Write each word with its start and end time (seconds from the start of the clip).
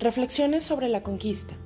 Reflexiones 0.00 0.62
sobre 0.62 0.88
la 0.88 1.02
conquista. 1.02 1.56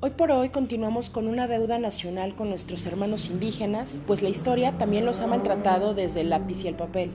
Hoy 0.00 0.08
por 0.08 0.30
hoy 0.30 0.48
continuamos 0.48 1.10
con 1.10 1.28
una 1.28 1.46
deuda 1.46 1.78
nacional 1.78 2.34
con 2.34 2.48
nuestros 2.48 2.86
hermanos 2.86 3.26
indígenas, 3.28 4.00
pues 4.06 4.22
la 4.22 4.30
historia 4.30 4.78
también 4.78 5.04
los 5.04 5.20
ha 5.20 5.26
maltratado 5.26 5.92
desde 5.92 6.22
el 6.22 6.30
lápiz 6.30 6.64
y 6.64 6.68
el 6.68 6.74
papel. 6.74 7.10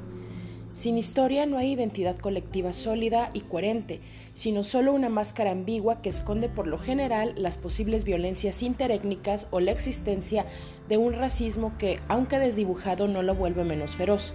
Sin 0.71 0.99
historia 0.99 1.47
no 1.47 1.57
hay 1.57 1.71
identidad 1.71 2.15
colectiva 2.19 2.73
sólida 2.73 3.31
y 3.33 3.39
coherente, 3.41 4.01
sino 4.35 4.63
solo 4.63 4.93
una 4.93 5.09
máscara 5.09 5.49
ambigua 5.49 6.03
que 6.03 6.09
esconde 6.09 6.47
por 6.47 6.67
lo 6.67 6.77
general 6.77 7.33
las 7.37 7.57
posibles 7.57 8.03
violencias 8.03 8.61
interétnicas 8.61 9.47
o 9.49 9.61
la 9.61 9.71
existencia 9.71 10.45
de 10.87 10.97
un 10.97 11.13
racismo 11.13 11.73
que, 11.79 11.99
aunque 12.07 12.37
desdibujado, 12.37 13.07
no 13.07 13.23
lo 13.23 13.33
vuelve 13.33 13.63
menos 13.63 13.95
feroz. 13.95 14.31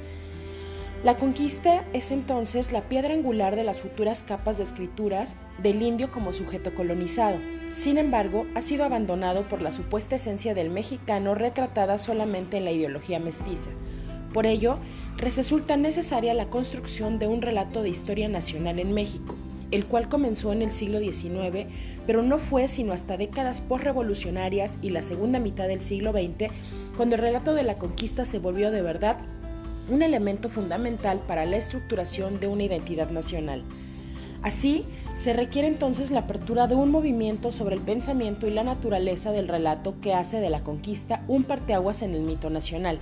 La 1.04 1.18
conquista 1.18 1.84
es 1.92 2.10
entonces 2.10 2.72
la 2.72 2.88
piedra 2.88 3.12
angular 3.12 3.54
de 3.54 3.64
las 3.64 3.80
futuras 3.80 4.22
capas 4.22 4.56
de 4.56 4.62
escrituras 4.62 5.34
del 5.62 5.82
indio 5.82 6.10
como 6.10 6.32
sujeto 6.32 6.74
colonizado. 6.74 7.38
Sin 7.72 7.98
embargo, 7.98 8.46
ha 8.54 8.62
sido 8.62 8.84
abandonado 8.84 9.42
por 9.42 9.60
la 9.60 9.70
supuesta 9.70 10.16
esencia 10.16 10.54
del 10.54 10.70
mexicano 10.70 11.34
retratada 11.34 11.98
solamente 11.98 12.56
en 12.56 12.64
la 12.64 12.72
ideología 12.72 13.20
mestiza. 13.20 13.70
Por 14.32 14.46
ello, 14.46 14.78
resulta 15.16 15.76
necesaria 15.76 16.34
la 16.34 16.48
construcción 16.48 17.18
de 17.18 17.28
un 17.28 17.42
relato 17.42 17.82
de 17.82 17.90
historia 17.90 18.28
nacional 18.28 18.78
en 18.78 18.92
México, 18.92 19.34
el 19.70 19.86
cual 19.86 20.08
comenzó 20.08 20.52
en 20.52 20.62
el 20.62 20.70
siglo 20.70 20.98
XIX, 20.98 21.66
pero 22.06 22.22
no 22.22 22.38
fue 22.38 22.68
sino 22.68 22.92
hasta 22.92 23.16
décadas 23.16 23.60
postrevolucionarias 23.60 24.78
y 24.82 24.90
la 24.90 25.02
segunda 25.02 25.40
mitad 25.40 25.68
del 25.68 25.80
siglo 25.80 26.12
XX 26.12 26.52
cuando 26.96 27.16
el 27.16 27.20
relato 27.20 27.54
de 27.54 27.62
la 27.62 27.78
conquista 27.78 28.24
se 28.24 28.38
volvió 28.38 28.70
de 28.70 28.82
verdad 28.82 29.18
un 29.88 30.02
elemento 30.02 30.48
fundamental 30.48 31.20
para 31.26 31.44
la 31.44 31.56
estructuración 31.56 32.40
de 32.40 32.48
una 32.48 32.64
identidad 32.64 33.10
nacional. 33.10 33.64
Así, 34.42 34.84
se 35.14 35.32
requiere 35.32 35.66
entonces 35.66 36.10
la 36.10 36.20
apertura 36.20 36.66
de 36.66 36.74
un 36.74 36.90
movimiento 36.90 37.50
sobre 37.50 37.74
el 37.74 37.80
pensamiento 37.80 38.46
y 38.46 38.50
la 38.50 38.64
naturaleza 38.64 39.32
del 39.32 39.48
relato 39.48 39.94
que 40.00 40.12
hace 40.12 40.40
de 40.40 40.50
la 40.50 40.62
conquista 40.62 41.24
un 41.26 41.44
parteaguas 41.44 42.02
en 42.02 42.14
el 42.14 42.20
mito 42.20 42.50
nacional. 42.50 42.98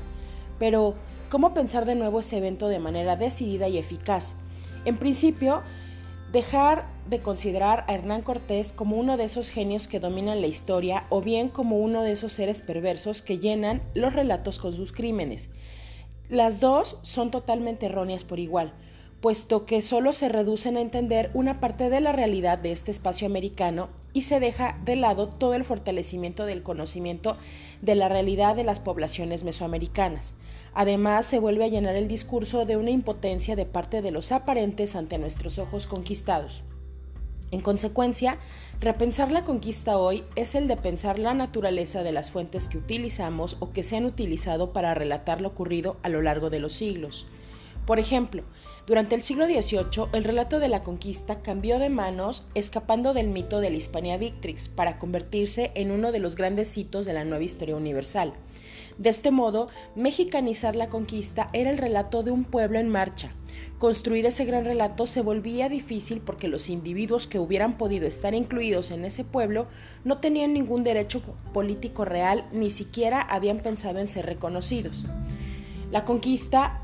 Pero, 0.58 0.94
¿cómo 1.30 1.52
pensar 1.52 1.86
de 1.86 1.96
nuevo 1.96 2.20
ese 2.20 2.38
evento 2.38 2.68
de 2.68 2.78
manera 2.78 3.16
decidida 3.16 3.68
y 3.68 3.78
eficaz? 3.78 4.36
En 4.84 4.96
principio, 4.96 5.62
dejar 6.32 6.86
de 7.08 7.20
considerar 7.20 7.84
a 7.88 7.94
Hernán 7.94 8.22
Cortés 8.22 8.72
como 8.72 8.96
uno 8.96 9.16
de 9.16 9.24
esos 9.24 9.50
genios 9.50 9.88
que 9.88 10.00
dominan 10.00 10.40
la 10.40 10.46
historia 10.46 11.04
o 11.10 11.20
bien 11.20 11.48
como 11.48 11.78
uno 11.78 12.02
de 12.02 12.12
esos 12.12 12.32
seres 12.32 12.62
perversos 12.62 13.22
que 13.22 13.38
llenan 13.38 13.82
los 13.94 14.12
relatos 14.12 14.58
con 14.58 14.74
sus 14.74 14.92
crímenes. 14.92 15.48
Las 16.30 16.58
dos 16.58 16.98
son 17.02 17.30
totalmente 17.30 17.86
erróneas 17.86 18.24
por 18.24 18.38
igual, 18.38 18.72
puesto 19.20 19.66
que 19.66 19.82
solo 19.82 20.14
se 20.14 20.30
reducen 20.30 20.76
a 20.76 20.80
entender 20.80 21.30
una 21.34 21.60
parte 21.60 21.90
de 21.90 22.00
la 22.00 22.12
realidad 22.12 22.58
de 22.58 22.72
este 22.72 22.90
espacio 22.90 23.26
americano 23.26 23.88
y 24.14 24.22
se 24.22 24.40
deja 24.40 24.78
de 24.84 24.96
lado 24.96 25.28
todo 25.28 25.54
el 25.54 25.64
fortalecimiento 25.64 26.46
del 26.46 26.62
conocimiento 26.62 27.36
de 27.82 27.94
la 27.94 28.08
realidad 28.08 28.56
de 28.56 28.64
las 28.64 28.80
poblaciones 28.80 29.44
mesoamericanas. 29.44 30.34
Además, 30.72 31.26
se 31.26 31.38
vuelve 31.38 31.64
a 31.64 31.68
llenar 31.68 31.94
el 31.94 32.08
discurso 32.08 32.64
de 32.64 32.78
una 32.78 32.90
impotencia 32.90 33.54
de 33.54 33.66
parte 33.66 34.00
de 34.02 34.10
los 34.10 34.32
aparentes 34.32 34.96
ante 34.96 35.18
nuestros 35.18 35.58
ojos 35.58 35.86
conquistados. 35.86 36.62
En 37.54 37.60
consecuencia, 37.60 38.38
repensar 38.80 39.30
la 39.30 39.44
conquista 39.44 39.96
hoy 39.96 40.24
es 40.34 40.56
el 40.56 40.66
de 40.66 40.76
pensar 40.76 41.20
la 41.20 41.34
naturaleza 41.34 42.02
de 42.02 42.10
las 42.10 42.32
fuentes 42.32 42.66
que 42.66 42.78
utilizamos 42.78 43.56
o 43.60 43.70
que 43.70 43.84
se 43.84 43.96
han 43.96 44.06
utilizado 44.06 44.72
para 44.72 44.92
relatar 44.92 45.40
lo 45.40 45.46
ocurrido 45.50 45.96
a 46.02 46.08
lo 46.08 46.20
largo 46.20 46.50
de 46.50 46.58
los 46.58 46.72
siglos. 46.72 47.28
Por 47.86 47.98
ejemplo, 47.98 48.42
durante 48.86 49.14
el 49.14 49.22
siglo 49.22 49.46
XVIII, 49.46 50.08
el 50.12 50.24
relato 50.24 50.58
de 50.58 50.68
la 50.68 50.82
conquista 50.82 51.40
cambió 51.40 51.78
de 51.78 51.90
manos 51.90 52.46
escapando 52.54 53.14
del 53.14 53.28
mito 53.28 53.60
de 53.60 53.70
la 53.70 53.76
Hispania 53.76 54.16
Victrix 54.16 54.68
para 54.68 54.98
convertirse 54.98 55.70
en 55.74 55.90
uno 55.90 56.12
de 56.12 56.18
los 56.18 56.34
grandes 56.34 56.76
hitos 56.76 57.04
de 57.04 57.12
la 57.12 57.24
nueva 57.24 57.44
historia 57.44 57.76
universal. 57.76 58.34
De 58.96 59.08
este 59.10 59.30
modo, 59.30 59.68
mexicanizar 59.96 60.76
la 60.76 60.88
conquista 60.88 61.48
era 61.52 61.70
el 61.70 61.78
relato 61.78 62.22
de 62.22 62.30
un 62.30 62.44
pueblo 62.44 62.78
en 62.78 62.88
marcha. 62.88 63.32
Construir 63.78 64.24
ese 64.24 64.44
gran 64.44 64.64
relato 64.64 65.06
se 65.06 65.20
volvía 65.20 65.68
difícil 65.68 66.20
porque 66.20 66.48
los 66.48 66.68
individuos 66.68 67.26
que 67.26 67.38
hubieran 67.38 67.76
podido 67.76 68.06
estar 68.06 68.34
incluidos 68.34 68.90
en 68.92 69.04
ese 69.04 69.24
pueblo 69.24 69.66
no 70.04 70.18
tenían 70.18 70.52
ningún 70.52 70.84
derecho 70.84 71.20
político 71.52 72.04
real, 72.04 72.46
ni 72.52 72.70
siquiera 72.70 73.20
habían 73.20 73.58
pensado 73.58 73.98
en 73.98 74.08
ser 74.08 74.26
reconocidos. 74.26 75.04
La 75.90 76.04
conquista 76.04 76.83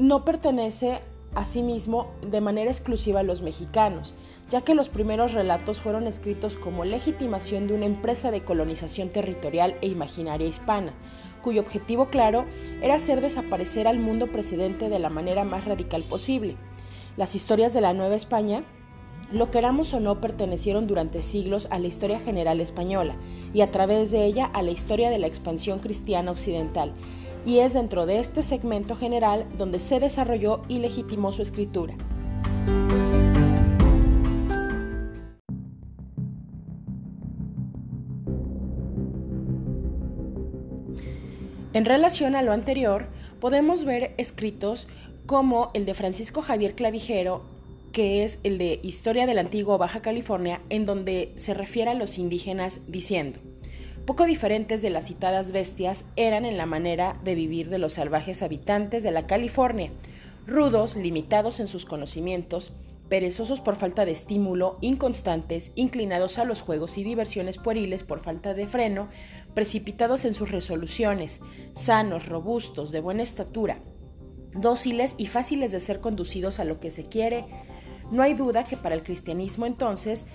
no 0.00 0.24
pertenece 0.24 1.02
asimismo 1.34 2.08
de 2.26 2.40
manera 2.40 2.70
exclusiva 2.70 3.20
a 3.20 3.22
los 3.22 3.42
mexicanos, 3.42 4.14
ya 4.48 4.62
que 4.62 4.74
los 4.74 4.88
primeros 4.88 5.34
relatos 5.34 5.78
fueron 5.78 6.06
escritos 6.06 6.56
como 6.56 6.86
legitimación 6.86 7.66
de 7.66 7.74
una 7.74 7.84
empresa 7.84 8.30
de 8.30 8.42
colonización 8.42 9.10
territorial 9.10 9.76
e 9.82 9.88
imaginaria 9.88 10.48
hispana, 10.48 10.94
cuyo 11.42 11.60
objetivo 11.60 12.06
claro 12.06 12.46
era 12.80 12.94
hacer 12.94 13.20
desaparecer 13.20 13.86
al 13.86 13.98
mundo 13.98 14.28
precedente 14.32 14.88
de 14.88 14.98
la 14.98 15.10
manera 15.10 15.44
más 15.44 15.66
radical 15.66 16.02
posible. 16.04 16.56
Las 17.18 17.34
historias 17.34 17.74
de 17.74 17.82
la 17.82 17.92
Nueva 17.92 18.14
España, 18.14 18.64
lo 19.30 19.50
queramos 19.50 19.92
o 19.92 20.00
no, 20.00 20.18
pertenecieron 20.22 20.86
durante 20.86 21.20
siglos 21.20 21.68
a 21.70 21.78
la 21.78 21.88
historia 21.88 22.20
general 22.20 22.62
española 22.62 23.16
y 23.52 23.60
a 23.60 23.70
través 23.70 24.10
de 24.10 24.24
ella 24.24 24.46
a 24.46 24.62
la 24.62 24.70
historia 24.70 25.10
de 25.10 25.18
la 25.18 25.26
expansión 25.26 25.78
cristiana 25.78 26.30
occidental, 26.30 26.94
y 27.46 27.58
es 27.58 27.72
dentro 27.72 28.06
de 28.06 28.20
este 28.20 28.42
segmento 28.42 28.96
general 28.96 29.46
donde 29.56 29.78
se 29.78 30.00
desarrolló 30.00 30.62
y 30.68 30.78
legitimó 30.78 31.32
su 31.32 31.42
escritura. 31.42 31.94
En 41.72 41.84
relación 41.84 42.34
a 42.34 42.42
lo 42.42 42.52
anterior, 42.52 43.06
podemos 43.40 43.84
ver 43.84 44.12
escritos 44.18 44.88
como 45.26 45.70
el 45.72 45.86
de 45.86 45.94
Francisco 45.94 46.42
Javier 46.42 46.74
Clavijero, 46.74 47.42
que 47.92 48.24
es 48.24 48.40
el 48.42 48.58
de 48.58 48.80
Historia 48.82 49.26
del 49.26 49.38
Antiguo 49.38 49.78
Baja 49.78 50.02
California, 50.02 50.60
en 50.68 50.84
donde 50.84 51.32
se 51.36 51.54
refiere 51.54 51.90
a 51.90 51.94
los 51.94 52.18
indígenas 52.18 52.80
diciendo, 52.88 53.38
poco 54.10 54.26
diferentes 54.26 54.82
de 54.82 54.90
las 54.90 55.06
citadas 55.06 55.52
bestias 55.52 56.04
eran 56.16 56.44
en 56.44 56.56
la 56.56 56.66
manera 56.66 57.16
de 57.22 57.36
vivir 57.36 57.70
de 57.70 57.78
los 57.78 57.92
salvajes 57.92 58.42
habitantes 58.42 59.04
de 59.04 59.12
la 59.12 59.28
California, 59.28 59.92
rudos, 60.48 60.96
limitados 60.96 61.60
en 61.60 61.68
sus 61.68 61.86
conocimientos, 61.86 62.72
perezosos 63.08 63.60
por 63.60 63.76
falta 63.76 64.04
de 64.04 64.10
estímulo, 64.10 64.78
inconstantes, 64.80 65.70
inclinados 65.76 66.38
a 66.38 66.44
los 66.44 66.60
juegos 66.60 66.98
y 66.98 67.04
diversiones 67.04 67.56
pueriles 67.56 68.02
por 68.02 68.18
falta 68.18 68.52
de 68.52 68.66
freno, 68.66 69.06
precipitados 69.54 70.24
en 70.24 70.34
sus 70.34 70.50
resoluciones, 70.50 71.40
sanos, 71.72 72.26
robustos, 72.26 72.90
de 72.90 72.98
buena 72.98 73.22
estatura, 73.22 73.78
dóciles 74.54 75.14
y 75.18 75.26
fáciles 75.26 75.70
de 75.70 75.78
ser 75.78 76.00
conducidos 76.00 76.58
a 76.58 76.64
lo 76.64 76.80
que 76.80 76.90
se 76.90 77.04
quiere. 77.04 77.44
No 78.10 78.24
hay 78.24 78.34
duda 78.34 78.64
que 78.64 78.76
para 78.76 78.96
el 78.96 79.04
cristianismo 79.04 79.66
entonces 79.66 80.26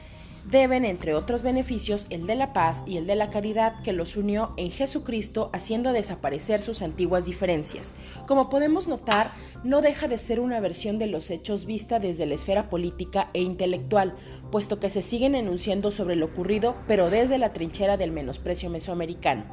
deben, 0.50 0.85
entre 0.85 1.16
otros 1.16 1.41
beneficios, 1.41 2.06
el 2.09 2.28
de 2.28 2.35
la 2.35 2.53
paz 2.53 2.83
y 2.85 2.97
el 2.97 3.07
de 3.07 3.16
la 3.16 3.29
caridad 3.29 3.81
que 3.83 3.94
los 3.94 4.16
unió 4.16 4.53
en 4.57 4.72
Jesucristo 4.72 5.50
haciendo 5.53 5.91
desaparecer 5.91 6.61
sus 6.61 6.81
antiguas 6.81 7.25
diferencias. 7.25 7.94
Como 8.28 8.50
podemos 8.50 8.88
notar, 8.88 9.31
no 9.63 9.81
deja 9.81 10.07
de 10.07 10.17
ser 10.17 10.39
una 10.39 10.59
versión 10.59 11.00
de 11.00 11.07
los 11.07 11.31
hechos 11.31 11.66
vista 11.66 12.00
desde 12.00 12.25
la 12.25 12.35
esfera 12.35 12.69
política 12.69 13.29
e 13.34 13.41
intelectual, 13.41 14.16
puesto 14.51 14.79
que 14.79 14.91
se 14.91 15.01
siguen 15.01 15.34
enunciando 15.34 15.91
sobre 15.91 16.16
lo 16.16 16.28
ocurrido, 16.28 16.75
pero 16.88 17.09
desde 17.09 17.39
la 17.39 17.51
trinchera 17.51 17.97
del 17.97 18.11
menosprecio 18.11 18.69
mesoamericano. 18.69 19.45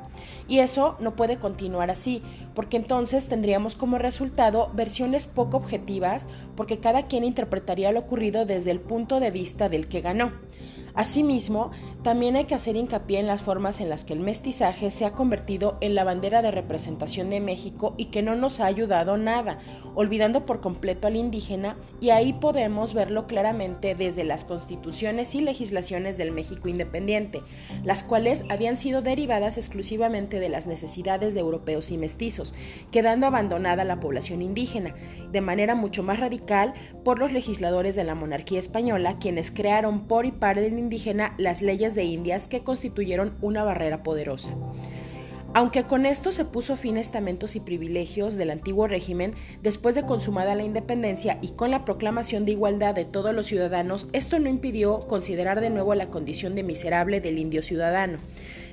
Y 0.47 0.59
eso 0.59 0.97
no 1.01 1.17
puede 1.17 1.39
continuar 1.39 1.91
así, 1.91 2.23
porque 2.55 2.77
entonces 2.77 3.29
tendríamos 3.29 3.77
como 3.77 3.99
resultado 3.99 4.71
versiones 4.75 5.27
poco 5.27 5.57
objetivas, 5.57 6.27
porque 6.55 6.79
cada 6.79 7.07
quien 7.07 7.25
interpretaría 7.25 7.93
lo 7.93 8.01
ocurrido 8.01 8.45
desde 8.45 8.71
el 8.71 8.81
punto 8.81 9.21
de 9.21 9.31
vista 9.31 9.69
del 9.71 9.89
que 9.89 10.03
ganó. 10.03 10.33
Asimismo, 10.95 11.71
también 12.03 12.35
hay 12.35 12.47
que 12.47 12.55
hacer 12.55 12.75
hincapié 12.75 13.21
en 13.21 13.29
las 13.29 13.43
formas 13.43 13.81
en 13.81 13.89
las 13.89 14.05
que 14.05 14.13
el 14.13 14.21
mestizaje 14.21 14.91
se 14.91 15.05
ha 15.05 15.13
convertido 15.13 15.79
en 15.81 15.95
la 15.95 16.03
bandera 16.03 16.43
de 16.43 16.51
representación 16.51 17.31
de 17.31 17.41
México 17.41 17.95
y 17.97 18.07
que 18.07 18.23
no 18.23 18.35
nos 18.35 18.59
ha 18.59 18.67
ayudado 18.67 19.17
nada, 19.17 19.59
olvidando 19.95 20.45
por 20.45 20.61
completo 20.61 21.07
al 21.07 21.17
indígena, 21.17 21.77
y 22.01 22.11
ahí 22.11 22.33
podemos 22.33 22.93
verlo 22.93 23.27
claramente 23.27 23.95
desde 23.95 24.25
las 24.25 24.45
constituciones 24.45 25.35
y 25.35 25.43
legislaciones 25.43 26.17
del 26.17 26.33
México 26.33 26.69
independiente, 26.69 27.41
las 27.85 28.03
cuales 28.03 28.45
habían 28.51 28.77
sido 28.77 29.01
derivadas 29.01 29.57
exclusivamente 29.57 30.41
de 30.41 30.49
las 30.49 30.67
necesidades 30.67 31.35
de 31.35 31.41
europeos 31.41 31.91
y 31.91 31.99
mestizos, 31.99 32.55
quedando 32.91 33.27
abandonada 33.27 33.85
la 33.85 34.01
población 34.01 34.43
indígena, 34.43 34.95
de 35.31 35.41
manera 35.41 35.75
mucho 35.75 36.03
más 36.03 36.19
radical 36.19 36.75
por 37.05 37.19
los 37.19 37.33
legisladores 37.33 37.95
de 37.95 38.05
la 38.05 38.15
monarquía 38.15 38.59
española, 38.59 39.19
quienes 39.21 39.51
crearon 39.51 40.09
por 40.09 40.27
y 40.27 40.33
para 40.33 40.61
el 40.61 40.79
indígena 40.79 41.35
las 41.39 41.63
leyes 41.63 41.92
de 41.95 42.05
Indias 42.05 42.47
que 42.47 42.63
constituyeron 42.63 43.37
una 43.41 43.65
barrera 43.65 44.03
poderosa. 44.03 44.55
Aunque 45.55 45.85
con 45.85 46.07
esto 46.07 46.33
se 46.33 46.47
puso 46.47 46.77
fin 46.77 46.97
a 46.97 47.01
estamentos 47.01 47.57
y 47.57 47.61
privilegios 47.61 48.37
del 48.37 48.51
antiguo 48.51 48.87
régimen, 48.87 49.33
después 49.63 49.95
de 49.95 50.07
consumada 50.07 50.55
la 50.55 50.65
independencia 50.65 51.39
y 51.43 51.51
con 51.51 51.71
la 51.71 51.85
proclamación 51.85 52.47
de 52.47 52.53
igualdad 52.53 52.95
de 52.95 53.05
todos 53.05 53.35
los 53.35 53.47
ciudadanos, 53.47 54.09
esto 54.15 54.39
no 54.39 54.49
impidió 54.49 55.01
considerar 55.01 55.61
de 55.61 55.69
nuevo 55.69 55.95
la 55.95 56.09
condición 56.09 56.55
de 56.55 56.63
miserable 56.63 57.21
del 57.21 57.39
indio 57.39 57.61
ciudadano. 57.61 58.17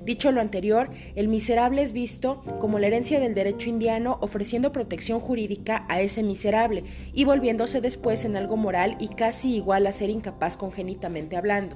Dicho 0.06 0.32
lo 0.32 0.40
anterior, 0.40 0.90
el 1.16 1.28
miserable 1.28 1.82
es 1.82 1.92
visto 1.92 2.42
como 2.62 2.80
la 2.80 2.88
herencia 2.88 3.20
del 3.20 3.36
derecho 3.36 3.68
indiano 3.68 4.18
ofreciendo 4.22 4.72
protección 4.72 5.20
jurídica 5.20 5.86
a 5.90 6.00
ese 6.00 6.24
miserable 6.24 6.86
y 7.14 7.26
volviéndose 7.26 7.82
después 7.82 8.24
en 8.24 8.38
algo 8.38 8.56
moral 8.56 8.96
y 9.02 9.10
casi 9.10 9.54
igual 9.54 9.86
a 9.86 9.92
ser 9.92 10.10
incapaz 10.10 10.56
congénitamente 10.56 11.36
hablando 11.36 11.76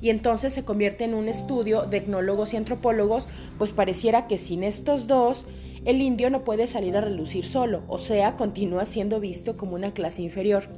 y 0.00 0.10
entonces 0.10 0.52
se 0.52 0.64
convierte 0.64 1.04
en 1.04 1.14
un 1.14 1.28
estudio 1.28 1.82
de 1.82 1.98
etnólogos 1.98 2.54
y 2.54 2.56
antropólogos, 2.56 3.28
pues 3.58 3.72
pareciera 3.72 4.26
que 4.26 4.38
sin 4.38 4.62
estos 4.62 5.06
dos 5.06 5.46
el 5.84 6.02
indio 6.02 6.30
no 6.30 6.42
puede 6.42 6.66
salir 6.66 6.96
a 6.96 7.00
relucir 7.00 7.44
solo, 7.44 7.84
o 7.86 7.98
sea, 7.98 8.36
continúa 8.36 8.84
siendo 8.84 9.20
visto 9.20 9.56
como 9.56 9.76
una 9.76 9.92
clase 9.92 10.22
inferior. 10.22 10.68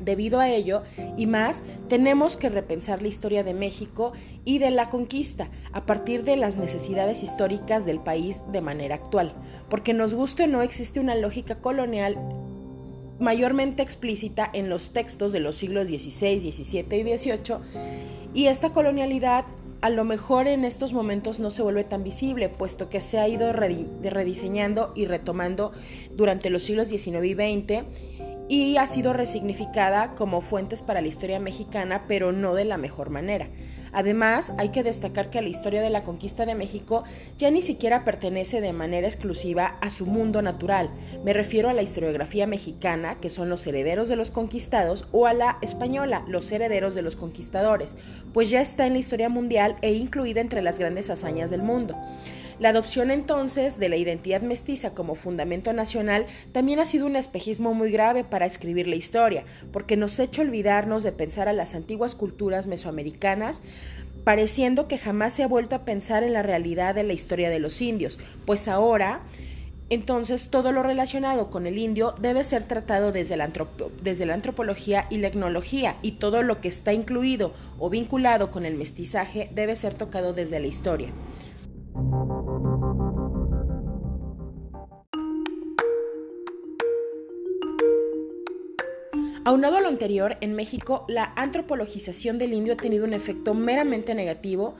Debido 0.00 0.40
a 0.40 0.48
ello, 0.48 0.82
y 1.18 1.26
más, 1.26 1.62
tenemos 1.88 2.38
que 2.38 2.48
repensar 2.48 3.02
la 3.02 3.08
historia 3.08 3.44
de 3.44 3.52
México 3.52 4.12
y 4.46 4.58
de 4.58 4.70
la 4.70 4.88
conquista 4.88 5.50
a 5.72 5.84
partir 5.84 6.24
de 6.24 6.38
las 6.38 6.56
necesidades 6.56 7.22
históricas 7.22 7.84
del 7.84 8.00
país 8.00 8.40
de 8.50 8.62
manera 8.62 8.94
actual, 8.94 9.34
porque 9.68 9.92
nos 9.92 10.14
guste 10.14 10.44
o 10.44 10.46
no 10.46 10.62
existe 10.62 11.00
una 11.00 11.16
lógica 11.16 11.56
colonial 11.56 12.16
mayormente 13.18 13.82
explícita 13.82 14.48
en 14.52 14.70
los 14.70 14.94
textos 14.94 15.30
de 15.32 15.40
los 15.40 15.54
siglos 15.54 15.88
XVI, 15.88 16.40
XVII 16.40 16.96
y 16.96 17.18
XVIII 17.18 18.09
y 18.34 18.46
esta 18.46 18.72
colonialidad 18.72 19.44
a 19.80 19.90
lo 19.90 20.04
mejor 20.04 20.46
en 20.46 20.64
estos 20.64 20.92
momentos 20.92 21.40
no 21.40 21.50
se 21.50 21.62
vuelve 21.62 21.84
tan 21.84 22.04
visible, 22.04 22.48
puesto 22.48 22.88
que 22.88 23.00
se 23.00 23.18
ha 23.18 23.26
ido 23.28 23.52
rediseñando 23.52 24.92
y 24.94 25.06
retomando 25.06 25.72
durante 26.14 26.50
los 26.50 26.62
siglos 26.62 26.88
XIX 26.88 27.24
y 27.24 27.34
XX 27.34 27.84
y 28.48 28.76
ha 28.76 28.86
sido 28.86 29.12
resignificada 29.12 30.14
como 30.16 30.40
fuentes 30.40 30.82
para 30.82 31.00
la 31.00 31.08
historia 31.08 31.40
mexicana, 31.40 32.04
pero 32.08 32.32
no 32.32 32.54
de 32.54 32.64
la 32.64 32.76
mejor 32.76 33.08
manera. 33.08 33.48
Además, 33.92 34.52
hay 34.58 34.70
que 34.70 34.82
destacar 34.82 35.30
que 35.30 35.42
la 35.42 35.48
historia 35.48 35.82
de 35.82 35.90
la 35.90 36.02
conquista 36.02 36.46
de 36.46 36.54
México 36.54 37.04
ya 37.38 37.50
ni 37.50 37.62
siquiera 37.62 38.04
pertenece 38.04 38.60
de 38.60 38.72
manera 38.72 39.06
exclusiva 39.06 39.78
a 39.80 39.90
su 39.90 40.06
mundo 40.06 40.42
natural. 40.42 40.90
Me 41.24 41.32
refiero 41.32 41.68
a 41.68 41.74
la 41.74 41.82
historiografía 41.82 42.46
mexicana, 42.46 43.20
que 43.20 43.30
son 43.30 43.48
los 43.48 43.66
herederos 43.66 44.08
de 44.08 44.16
los 44.16 44.30
conquistados, 44.30 45.08
o 45.12 45.26
a 45.26 45.32
la 45.32 45.58
española, 45.62 46.24
los 46.28 46.50
herederos 46.50 46.94
de 46.94 47.02
los 47.02 47.16
conquistadores, 47.16 47.94
pues 48.32 48.50
ya 48.50 48.60
está 48.60 48.86
en 48.86 48.92
la 48.94 48.98
historia 48.98 49.28
mundial 49.28 49.76
e 49.82 49.92
incluida 49.92 50.40
entre 50.40 50.62
las 50.62 50.78
grandes 50.78 51.10
hazañas 51.10 51.50
del 51.50 51.62
mundo. 51.62 51.96
La 52.60 52.68
adopción 52.68 53.10
entonces 53.10 53.78
de 53.78 53.88
la 53.88 53.96
identidad 53.96 54.42
mestiza 54.42 54.92
como 54.92 55.14
fundamento 55.14 55.72
nacional 55.72 56.26
también 56.52 56.78
ha 56.78 56.84
sido 56.84 57.06
un 57.06 57.16
espejismo 57.16 57.72
muy 57.72 57.90
grave 57.90 58.22
para 58.22 58.44
escribir 58.44 58.86
la 58.86 58.96
historia, 58.96 59.46
porque 59.72 59.96
nos 59.96 60.20
ha 60.20 60.24
hecho 60.24 60.42
olvidarnos 60.42 61.02
de 61.02 61.12
pensar 61.12 61.48
a 61.48 61.54
las 61.54 61.74
antiguas 61.74 62.14
culturas 62.14 62.66
mesoamericanas, 62.66 63.62
pareciendo 64.24 64.88
que 64.88 64.98
jamás 64.98 65.32
se 65.32 65.42
ha 65.42 65.48
vuelto 65.48 65.76
a 65.76 65.84
pensar 65.84 66.22
en 66.22 66.32
la 66.32 66.42
realidad 66.42 66.94
de 66.94 67.04
la 67.04 67.12
historia 67.12 67.50
de 67.50 67.58
los 67.58 67.80
indios, 67.80 68.18
pues 68.46 68.68
ahora 68.68 69.22
entonces, 69.90 70.50
todo 70.50 70.70
lo 70.70 70.84
relacionado 70.84 71.50
con 71.50 71.66
el 71.66 71.76
indio 71.76 72.14
debe 72.20 72.44
ser 72.44 72.62
tratado 72.62 73.10
desde 73.10 73.36
la, 73.36 73.44
antropología 74.32 75.06
y 75.10 75.18
la 75.18 75.26
etnología, 75.26 75.96
y 76.00 76.12
todo 76.12 76.44
lo 76.44 76.60
que 76.60 76.68
está 76.68 76.92
incluido 76.92 77.54
o 77.80 77.90
vinculado 77.90 78.52
con 78.52 78.64
el 78.64 78.76
mestizaje 78.76 79.50
debe 79.52 79.74
ser 79.74 79.94
tocado 79.94 80.32
desde 80.32 80.60
la 80.60 80.68
historia. 80.68 81.08
Aunado 89.42 89.78
a 89.78 89.80
lo 89.80 89.88
anterior, 89.88 90.36
en 90.42 90.54
México 90.54 91.06
la 91.08 91.32
antropologización 91.34 92.36
del 92.36 92.52
indio 92.52 92.74
ha 92.74 92.76
tenido 92.76 93.06
un 93.06 93.14
efecto 93.14 93.54
meramente 93.54 94.14
negativo, 94.14 94.74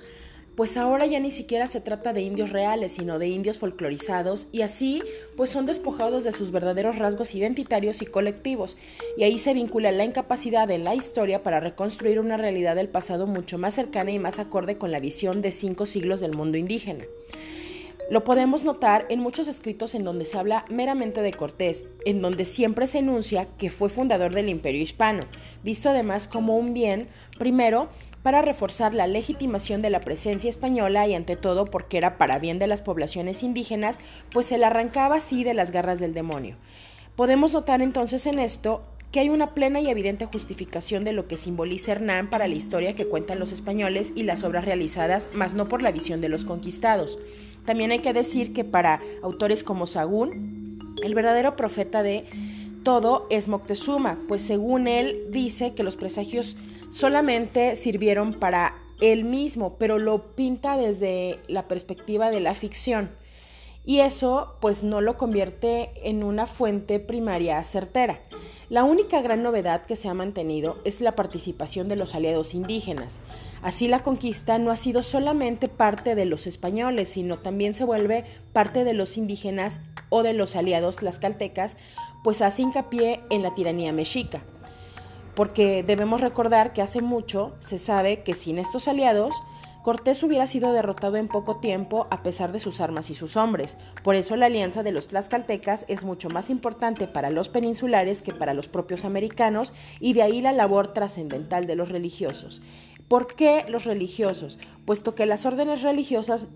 pues 0.54 0.76
ahora 0.76 1.06
ya 1.06 1.18
ni 1.18 1.30
siquiera 1.30 1.66
se 1.66 1.80
trata 1.80 2.12
de 2.12 2.20
indios 2.20 2.50
reales, 2.50 2.92
sino 2.92 3.18
de 3.18 3.28
indios 3.28 3.58
folclorizados, 3.58 4.48
y 4.52 4.60
así 4.60 5.02
pues 5.34 5.48
son 5.48 5.64
despojados 5.64 6.24
de 6.24 6.32
sus 6.32 6.50
verdaderos 6.50 6.96
rasgos 6.96 7.34
identitarios 7.34 8.02
y 8.02 8.06
colectivos, 8.06 8.76
y 9.16 9.22
ahí 9.22 9.38
se 9.38 9.54
vincula 9.54 9.92
la 9.92 10.04
incapacidad 10.04 10.70
en 10.70 10.84
la 10.84 10.94
historia 10.94 11.42
para 11.42 11.60
reconstruir 11.60 12.20
una 12.20 12.36
realidad 12.36 12.76
del 12.76 12.88
pasado 12.88 13.26
mucho 13.26 13.56
más 13.56 13.74
cercana 13.74 14.10
y 14.10 14.18
más 14.18 14.38
acorde 14.38 14.76
con 14.76 14.92
la 14.92 14.98
visión 14.98 15.40
de 15.40 15.52
cinco 15.52 15.86
siglos 15.86 16.20
del 16.20 16.34
mundo 16.36 16.58
indígena. 16.58 17.04
Lo 18.10 18.24
podemos 18.24 18.64
notar 18.64 19.06
en 19.08 19.20
muchos 19.20 19.46
escritos 19.46 19.94
en 19.94 20.02
donde 20.02 20.24
se 20.24 20.36
habla 20.36 20.64
meramente 20.68 21.22
de 21.22 21.32
Cortés, 21.32 21.84
en 22.04 22.20
donde 22.20 22.44
siempre 22.44 22.88
se 22.88 22.98
enuncia 22.98 23.46
que 23.56 23.70
fue 23.70 23.88
fundador 23.88 24.34
del 24.34 24.48
imperio 24.48 24.82
hispano, 24.82 25.26
visto 25.62 25.90
además 25.90 26.26
como 26.26 26.56
un 26.56 26.74
bien, 26.74 27.06
primero, 27.38 27.88
para 28.24 28.42
reforzar 28.42 28.94
la 28.94 29.06
legitimación 29.06 29.80
de 29.80 29.90
la 29.90 30.00
presencia 30.00 30.50
española 30.50 31.06
y 31.06 31.14
ante 31.14 31.36
todo 31.36 31.66
porque 31.66 31.98
era 31.98 32.18
para 32.18 32.40
bien 32.40 32.58
de 32.58 32.66
las 32.66 32.82
poblaciones 32.82 33.44
indígenas, 33.44 34.00
pues 34.32 34.46
se 34.46 34.58
la 34.58 34.66
arrancaba 34.66 35.18
así 35.18 35.44
de 35.44 35.54
las 35.54 35.70
garras 35.70 36.00
del 36.00 36.12
demonio. 36.12 36.56
Podemos 37.14 37.52
notar 37.52 37.80
entonces 37.80 38.26
en 38.26 38.40
esto 38.40 38.82
que 39.12 39.20
hay 39.20 39.28
una 39.28 39.54
plena 39.54 39.80
y 39.80 39.88
evidente 39.88 40.26
justificación 40.26 41.04
de 41.04 41.12
lo 41.12 41.26
que 41.26 41.36
simboliza 41.36 41.92
Hernán 41.92 42.30
para 42.30 42.46
la 42.46 42.54
historia 42.54 42.94
que 42.94 43.06
cuentan 43.06 43.40
los 43.40 43.52
españoles 43.52 44.12
y 44.14 44.22
las 44.22 44.44
obras 44.44 44.64
realizadas, 44.64 45.28
mas 45.32 45.54
no 45.54 45.68
por 45.68 45.82
la 45.82 45.92
visión 45.92 46.20
de 46.20 46.28
los 46.28 46.44
conquistados. 46.44 47.18
También 47.64 47.90
hay 47.90 48.00
que 48.00 48.12
decir 48.12 48.52
que 48.52 48.64
para 48.64 49.00
autores 49.22 49.64
como 49.64 49.86
Sagún, 49.86 50.96
el 51.02 51.14
verdadero 51.14 51.56
profeta 51.56 52.02
de 52.02 52.24
todo 52.84 53.26
es 53.30 53.48
Moctezuma, 53.48 54.18
pues 54.28 54.42
según 54.42 54.86
él 54.86 55.26
dice 55.30 55.74
que 55.74 55.82
los 55.82 55.96
presagios 55.96 56.56
solamente 56.90 57.76
sirvieron 57.76 58.34
para 58.34 58.76
él 59.00 59.24
mismo, 59.24 59.76
pero 59.78 59.98
lo 59.98 60.34
pinta 60.34 60.76
desde 60.76 61.40
la 61.48 61.68
perspectiva 61.68 62.30
de 62.30 62.40
la 62.40 62.54
ficción. 62.54 63.10
Y 63.84 64.00
eso 64.00 64.56
pues 64.60 64.82
no 64.82 65.00
lo 65.00 65.16
convierte 65.16 65.90
en 66.08 66.22
una 66.22 66.46
fuente 66.46 67.00
primaria 67.00 67.62
certera. 67.64 68.20
La 68.68 68.84
única 68.84 69.20
gran 69.20 69.42
novedad 69.42 69.84
que 69.84 69.96
se 69.96 70.08
ha 70.08 70.14
mantenido 70.14 70.78
es 70.84 71.00
la 71.00 71.16
participación 71.16 71.88
de 71.88 71.96
los 71.96 72.14
aliados 72.14 72.54
indígenas. 72.54 73.18
Así 73.62 73.88
la 73.88 74.04
conquista 74.04 74.58
no 74.58 74.70
ha 74.70 74.76
sido 74.76 75.02
solamente 75.02 75.68
parte 75.68 76.14
de 76.14 76.24
los 76.24 76.46
españoles, 76.46 77.08
sino 77.08 77.36
también 77.36 77.74
se 77.74 77.84
vuelve 77.84 78.24
parte 78.52 78.84
de 78.84 78.94
los 78.94 79.16
indígenas 79.16 79.80
o 80.08 80.22
de 80.22 80.34
los 80.34 80.54
aliados 80.54 80.96
tlaxcaltecas, 80.98 81.76
pues 82.22 82.42
hace 82.42 82.62
hincapié 82.62 83.20
en 83.30 83.42
la 83.42 83.54
tiranía 83.54 83.92
mexica. 83.92 84.42
Porque 85.34 85.82
debemos 85.82 86.20
recordar 86.20 86.72
que 86.72 86.82
hace 86.82 87.02
mucho 87.02 87.54
se 87.60 87.78
sabe 87.78 88.22
que 88.22 88.34
sin 88.34 88.58
estos 88.58 88.88
aliados 88.88 89.34
Cortés 89.82 90.22
hubiera 90.22 90.46
sido 90.46 90.72
derrotado 90.72 91.16
en 91.16 91.28
poco 91.28 91.56
tiempo 91.56 92.06
a 92.10 92.22
pesar 92.22 92.52
de 92.52 92.60
sus 92.60 92.80
armas 92.80 93.08
y 93.08 93.14
sus 93.14 93.36
hombres. 93.36 93.78
Por 94.02 94.14
eso 94.14 94.36
la 94.36 94.46
alianza 94.46 94.82
de 94.82 94.92
los 94.92 95.08
tlaxcaltecas 95.08 95.86
es 95.88 96.04
mucho 96.04 96.28
más 96.28 96.50
importante 96.50 97.06
para 97.06 97.30
los 97.30 97.48
peninsulares 97.48 98.20
que 98.20 98.34
para 98.34 98.52
los 98.52 98.68
propios 98.68 99.06
americanos 99.06 99.72
y 99.98 100.12
de 100.12 100.22
ahí 100.22 100.42
la 100.42 100.52
labor 100.52 100.92
trascendental 100.92 101.66
de 101.66 101.76
los 101.76 101.88
religiosos. 101.88 102.60
¿Por 103.08 103.34
qué 103.34 103.64
los 103.68 103.84
religiosos? 103.84 104.58
Puesto 104.84 105.14
que 105.14 105.24
las 105.24 105.46
órdenes 105.46 105.82
religiosas 105.82 106.48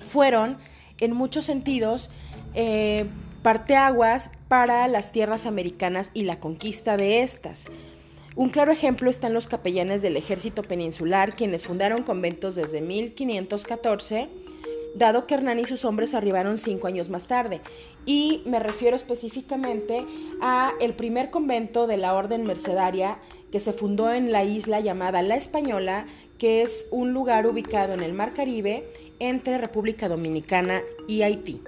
fueron, 0.00 0.58
en 1.00 1.14
muchos 1.14 1.44
sentidos, 1.44 2.10
eh, 2.54 3.06
parteaguas 3.42 4.30
para 4.48 4.88
las 4.88 5.12
tierras 5.12 5.46
americanas 5.46 6.10
y 6.14 6.24
la 6.24 6.40
conquista 6.40 6.96
de 6.96 7.22
estas. 7.22 7.66
Un 8.38 8.50
claro 8.50 8.70
ejemplo 8.70 9.10
están 9.10 9.32
los 9.32 9.48
capellanes 9.48 10.00
del 10.00 10.16
ejército 10.16 10.62
peninsular, 10.62 11.34
quienes 11.34 11.64
fundaron 11.64 12.04
conventos 12.04 12.54
desde 12.54 12.80
1514, 12.80 14.28
dado 14.94 15.26
que 15.26 15.34
Hernán 15.34 15.58
y 15.58 15.64
sus 15.64 15.84
hombres 15.84 16.14
arribaron 16.14 16.56
cinco 16.56 16.86
años 16.86 17.08
más 17.08 17.26
tarde. 17.26 17.60
Y 18.06 18.42
me 18.46 18.60
refiero 18.60 18.94
específicamente 18.94 20.04
a 20.40 20.72
el 20.80 20.94
primer 20.94 21.30
convento 21.30 21.88
de 21.88 21.96
la 21.96 22.14
orden 22.14 22.44
mercedaria 22.44 23.18
que 23.50 23.58
se 23.58 23.72
fundó 23.72 24.12
en 24.12 24.30
la 24.30 24.44
isla 24.44 24.78
llamada 24.78 25.20
La 25.22 25.34
Española, 25.34 26.06
que 26.38 26.62
es 26.62 26.86
un 26.92 27.12
lugar 27.12 27.44
ubicado 27.44 27.92
en 27.92 28.04
el 28.04 28.12
Mar 28.12 28.34
Caribe 28.34 28.84
entre 29.18 29.58
República 29.58 30.08
Dominicana 30.08 30.82
y 31.08 31.22
Haití. 31.22 31.60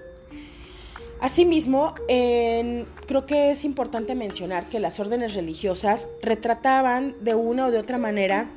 Asimismo, 1.21 1.95
creo 2.07 3.27
que 3.27 3.51
es 3.51 3.65
importante 3.65 4.15
mencionar 4.15 4.71
que 4.71 4.81
las 4.81 5.01
órdenes 5.01 5.35
religiosas 5.35 6.09
retrataban 6.23 7.15
de 7.21 7.35
una 7.35 7.67
o 7.67 7.71
de 7.71 7.79
otra 7.79 7.99
manera 7.99 8.49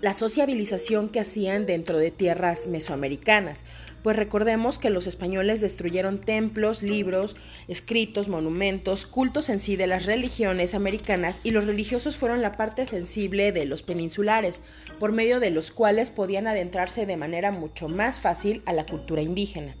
la 0.00 0.12
sociabilización 0.12 1.08
que 1.08 1.20
hacían 1.20 1.66
dentro 1.66 1.98
de 1.98 2.10
tierras 2.10 2.68
mesoamericanas, 2.68 3.64
pues 4.02 4.16
recordemos 4.16 4.78
que 4.78 4.90
los 4.90 5.06
españoles 5.06 5.60
destruyeron 5.60 6.20
templos, 6.20 6.82
libros, 6.82 7.36
escritos, 7.66 8.28
monumentos, 8.28 9.06
cultos 9.06 9.48
en 9.48 9.60
sí 9.60 9.76
de 9.76 9.88
las 9.88 10.06
religiones 10.06 10.74
americanas 10.74 11.40
y 11.42 11.50
los 11.50 11.64
religiosos 11.64 12.16
fueron 12.16 12.42
la 12.42 12.52
parte 12.52 12.86
sensible 12.86 13.52
de 13.52 13.64
los 13.64 13.82
peninsulares, 13.82 14.62
por 14.98 15.12
medio 15.12 15.40
de 15.40 15.50
los 15.50 15.70
cuales 15.70 16.10
podían 16.10 16.46
adentrarse 16.46 17.06
de 17.06 17.16
manera 17.16 17.50
mucho 17.50 17.88
más 17.88 18.20
fácil 18.20 18.62
a 18.66 18.72
la 18.72 18.86
cultura 18.86 19.22
indígena. 19.22 19.76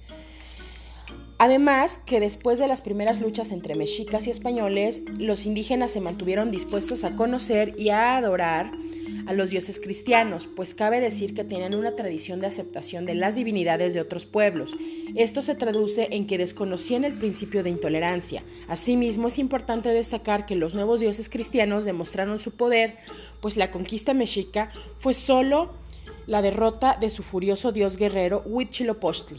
Además, 1.38 2.00
que 2.04 2.18
después 2.18 2.58
de 2.58 2.66
las 2.66 2.80
primeras 2.80 3.20
luchas 3.20 3.52
entre 3.52 3.76
mexicas 3.76 4.26
y 4.26 4.30
españoles, 4.30 5.02
los 5.18 5.46
indígenas 5.46 5.92
se 5.92 6.00
mantuvieron 6.00 6.50
dispuestos 6.50 7.04
a 7.04 7.14
conocer 7.14 7.74
y 7.78 7.90
a 7.90 8.16
adorar 8.16 8.72
a 9.28 9.34
los 9.34 9.50
dioses 9.50 9.78
cristianos, 9.78 10.48
pues 10.56 10.74
cabe 10.74 11.00
decir 11.00 11.34
que 11.34 11.44
tenían 11.44 11.74
una 11.74 11.94
tradición 11.94 12.40
de 12.40 12.48
aceptación 12.48 13.04
de 13.04 13.14
las 13.14 13.36
divinidades 13.36 13.94
de 13.94 14.00
otros 14.00 14.26
pueblos. 14.26 14.74
Esto 15.14 15.42
se 15.42 15.54
traduce 15.54 16.08
en 16.10 16.26
que 16.26 16.38
desconocían 16.38 17.04
el 17.04 17.12
principio 17.12 17.62
de 17.62 17.70
intolerancia. 17.70 18.42
Asimismo, 18.66 19.28
es 19.28 19.38
importante 19.38 19.90
destacar 19.90 20.44
que 20.44 20.56
los 20.56 20.74
nuevos 20.74 20.98
dioses 20.98 21.28
cristianos 21.28 21.84
demostraron 21.84 22.38
su 22.38 22.52
poder, 22.52 22.96
pues 23.40 23.56
la 23.56 23.70
conquista 23.70 24.12
mexica 24.12 24.72
fue 24.96 25.14
solo 25.14 25.74
la 26.26 26.42
derrota 26.42 26.96
de 26.98 27.10
su 27.10 27.22
furioso 27.22 27.70
dios 27.70 27.96
guerrero 27.96 28.42
Huitzilopochtli. 28.44 29.38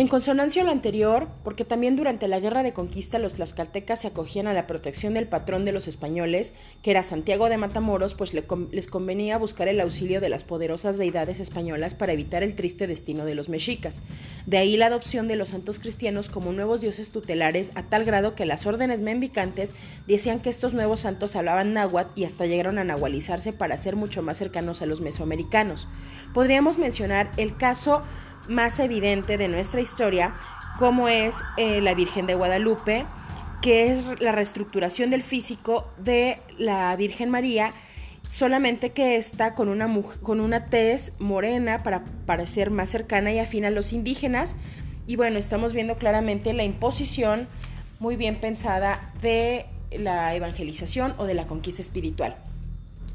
En 0.00 0.08
consonancia 0.08 0.62
a 0.62 0.64
lo 0.64 0.70
anterior, 0.70 1.28
porque 1.44 1.66
también 1.66 1.94
durante 1.94 2.26
la 2.26 2.40
guerra 2.40 2.62
de 2.62 2.72
conquista 2.72 3.18
los 3.18 3.34
tlaxcaltecas 3.34 4.00
se 4.00 4.06
acogían 4.06 4.46
a 4.46 4.54
la 4.54 4.66
protección 4.66 5.12
del 5.12 5.28
patrón 5.28 5.66
de 5.66 5.72
los 5.72 5.88
españoles, 5.88 6.54
que 6.82 6.92
era 6.92 7.02
Santiago 7.02 7.50
de 7.50 7.58
Matamoros, 7.58 8.14
pues 8.14 8.32
les 8.32 8.86
convenía 8.86 9.36
buscar 9.36 9.68
el 9.68 9.78
auxilio 9.78 10.22
de 10.22 10.30
las 10.30 10.42
poderosas 10.42 10.96
deidades 10.96 11.38
españolas 11.38 11.92
para 11.92 12.14
evitar 12.14 12.42
el 12.42 12.54
triste 12.54 12.86
destino 12.86 13.26
de 13.26 13.34
los 13.34 13.50
mexicas. 13.50 14.00
De 14.46 14.56
ahí 14.56 14.78
la 14.78 14.86
adopción 14.86 15.28
de 15.28 15.36
los 15.36 15.50
santos 15.50 15.78
cristianos 15.78 16.30
como 16.30 16.50
nuevos 16.54 16.80
dioses 16.80 17.10
tutelares, 17.10 17.70
a 17.74 17.82
tal 17.82 18.06
grado 18.06 18.34
que 18.34 18.46
las 18.46 18.64
órdenes 18.64 19.02
mendicantes 19.02 19.74
decían 20.06 20.40
que 20.40 20.48
estos 20.48 20.72
nuevos 20.72 21.00
santos 21.00 21.36
hablaban 21.36 21.74
náhuatl 21.74 22.18
y 22.18 22.24
hasta 22.24 22.46
llegaron 22.46 22.78
a 22.78 22.84
nahualizarse 22.84 23.52
para 23.52 23.76
ser 23.76 23.96
mucho 23.96 24.22
más 24.22 24.38
cercanos 24.38 24.80
a 24.80 24.86
los 24.86 25.02
mesoamericanos. 25.02 25.88
Podríamos 26.32 26.78
mencionar 26.78 27.30
el 27.36 27.54
caso 27.58 28.02
más 28.48 28.78
evidente 28.78 29.38
de 29.38 29.48
nuestra 29.48 29.80
historia, 29.80 30.34
como 30.78 31.08
es 31.08 31.36
eh, 31.56 31.80
la 31.80 31.94
Virgen 31.94 32.26
de 32.26 32.34
Guadalupe, 32.34 33.06
que 33.60 33.90
es 33.90 34.06
la 34.20 34.32
reestructuración 34.32 35.10
del 35.10 35.22
físico 35.22 35.90
de 35.98 36.38
la 36.58 36.94
Virgen 36.96 37.30
María, 37.30 37.70
solamente 38.28 38.90
que 38.90 39.16
está 39.16 39.54
con 39.54 39.68
una, 39.68 39.88
con 40.22 40.40
una 40.40 40.66
tez 40.66 41.12
morena 41.18 41.82
para 41.82 42.04
parecer 42.26 42.70
más 42.70 42.90
cercana 42.90 43.32
y 43.32 43.38
afín 43.38 43.64
a 43.64 43.70
los 43.70 43.92
indígenas. 43.92 44.54
Y 45.06 45.16
bueno, 45.16 45.38
estamos 45.38 45.74
viendo 45.74 45.96
claramente 45.96 46.52
la 46.52 46.62
imposición 46.62 47.48
muy 47.98 48.16
bien 48.16 48.40
pensada 48.40 49.12
de 49.20 49.66
la 49.90 50.34
evangelización 50.34 51.14
o 51.18 51.26
de 51.26 51.34
la 51.34 51.46
conquista 51.46 51.82
espiritual. 51.82 52.36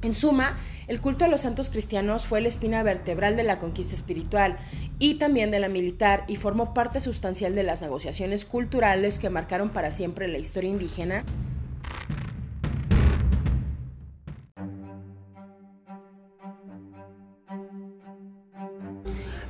En 0.01 0.13
suma, 0.13 0.57
el 0.87 1.01
culto 1.01 1.25
a 1.25 1.27
los 1.27 1.41
santos 1.41 1.69
cristianos 1.69 2.25
fue 2.25 2.41
la 2.41 2.47
espina 2.47 2.83
vertebral 2.83 3.35
de 3.35 3.43
la 3.43 3.59
conquista 3.59 3.95
espiritual 3.95 4.57
y 4.99 5.15
también 5.15 5.51
de 5.51 5.59
la 5.59 5.69
militar 5.69 6.25
y 6.27 6.35
formó 6.35 6.73
parte 6.73 6.99
sustancial 6.99 7.55
de 7.55 7.63
las 7.63 7.81
negociaciones 7.81 8.45
culturales 8.45 9.17
que 9.17 9.29
marcaron 9.29 9.69
para 9.69 9.91
siempre 9.91 10.27
la 10.27 10.37
historia 10.37 10.69
indígena 10.69 11.23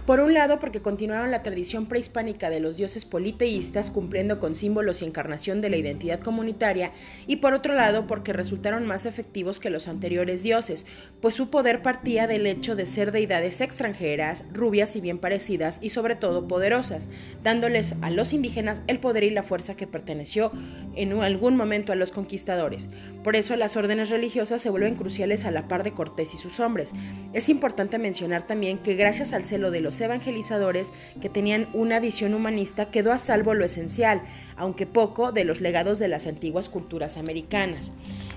Por 0.05 0.19
un 0.19 0.35
lado, 0.35 0.59
porque 0.59 0.83
continuaron 0.83 1.31
la 1.31 1.41
tradición 1.41 1.87
prehispánica 1.87 2.51
de 2.51 2.59
los 2.59 2.77
dioses 2.77 3.05
politeístas, 3.05 3.89
cumpliendo 3.89 4.39
con 4.39 4.53
símbolos 4.53 5.01
y 5.01 5.05
encarnación 5.05 5.61
de 5.61 5.71
la 5.71 5.77
identidad 5.77 6.19
comunitaria, 6.19 6.91
y 7.25 7.37
por 7.37 7.53
otro 7.53 7.73
lado, 7.73 8.05
porque 8.05 8.31
resultaron 8.31 8.85
más 8.85 9.07
efectivos 9.07 9.59
que 9.59 9.71
los 9.71 9.87
anteriores 9.87 10.43
dioses, 10.43 10.85
pues 11.21 11.33
su 11.33 11.49
poder 11.49 11.81
partía 11.81 12.27
del 12.27 12.45
hecho 12.45 12.75
de 12.75 12.85
ser 12.85 13.11
deidades 13.11 13.61
extranjeras, 13.61 14.43
rubias 14.53 14.95
y 14.95 15.01
bien 15.01 15.17
parecidas, 15.17 15.79
y 15.81 15.89
sobre 15.89 16.15
todo 16.15 16.47
poderosas, 16.47 17.09
dándoles 17.43 17.95
a 18.01 18.11
los 18.11 18.31
indígenas 18.31 18.81
el 18.85 18.99
poder 18.99 19.23
y 19.23 19.31
la 19.31 19.41
fuerza 19.41 19.75
que 19.75 19.87
perteneció 19.87 20.51
en 20.95 21.13
algún 21.13 21.55
momento 21.57 21.91
a 21.91 21.95
los 21.95 22.11
conquistadores. 22.11 22.89
Por 23.23 23.35
eso 23.35 23.55
las 23.55 23.75
órdenes 23.75 24.11
religiosas 24.11 24.61
se 24.61 24.69
vuelven 24.69 24.95
cruciales 24.95 25.45
a 25.45 25.51
la 25.51 25.67
par 25.67 25.83
de 25.83 25.91
Cortés 25.91 26.35
y 26.35 26.37
sus 26.37 26.59
hombres. 26.59 26.93
Es 27.33 27.49
importante 27.49 27.97
mencionar 27.97 28.45
también 28.45 28.77
que 28.77 28.93
gracias 28.93 29.33
al 29.33 29.43
celo 29.43 29.71
de 29.71 29.81
evangelizadores 30.01 30.93
que 31.21 31.29
tenían 31.29 31.67
una 31.73 31.99
visión 31.99 32.33
humanista 32.33 32.91
quedó 32.91 33.11
a 33.11 33.17
salvo 33.17 33.53
lo 33.53 33.65
esencial, 33.65 34.21
aunque 34.57 34.85
poco, 34.85 35.31
de 35.31 35.43
los 35.43 35.61
legados 35.61 35.99
de 35.99 36.07
las 36.07 36.27
antiguas 36.27 36.69
culturas 36.69 37.17
americanas. 37.17 37.91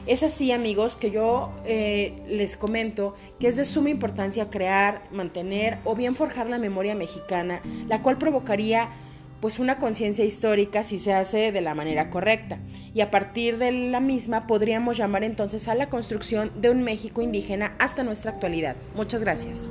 Es 0.07 0.23
así, 0.23 0.53
amigos, 0.53 0.97
que 0.97 1.11
yo 1.11 1.53
eh, 1.67 2.23
les 2.29 2.57
comento 2.57 3.15
que 3.39 3.49
es 3.49 3.57
de 3.57 3.65
suma 3.65 3.91
importancia 3.91 4.51
crear, 4.51 5.03
mantener 5.13 5.79
o 5.85 5.95
bien 5.95 6.17
forjar 6.17 6.49
la 6.49 6.59
memoria 6.59 6.95
mexicana, 6.95 7.61
la 7.89 8.01
cual 8.01 8.19
provocaría 8.19 8.91
pues 9.41 9.59
una 9.59 9.79
conciencia 9.79 10.25
histórica 10.25 10.83
si 10.83 10.99
se 10.99 11.13
hace 11.13 11.53
de 11.53 11.61
la 11.61 11.75
manera 11.75 12.11
correcta. 12.11 12.59
Y 12.95 13.01
a 13.01 13.11
partir 13.11 13.59
de 13.59 13.71
la 13.71 14.01
misma 14.01 14.47
podríamos 14.47 14.97
llamar 14.97 15.25
entonces 15.25 15.69
a 15.69 15.75
la 15.75 15.89
construcción 15.89 16.51
de 16.61 16.71
un 16.71 16.83
México 16.83 17.23
indígena 17.23 17.75
hasta 17.79 18.03
nuestra 18.03 18.33
actualidad. 18.33 18.77
Muchas 18.95 19.23
gracias. 19.23 19.71